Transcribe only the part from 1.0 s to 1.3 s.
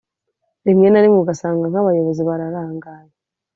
rimwe